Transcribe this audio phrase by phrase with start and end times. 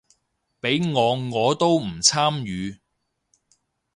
[0.59, 2.79] 畀我我都唔參與